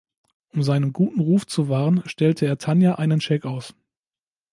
Um 0.51 0.63
seinen 0.63 0.93
guten 0.93 1.19
Ruf 1.19 1.45
zu 1.45 1.69
wahren, 1.69 2.01
stellt 2.09 2.41
er 2.41 2.57
Tanya 2.57 2.95
einen 2.95 3.21
Scheck 3.21 3.45
aus. 3.45 3.75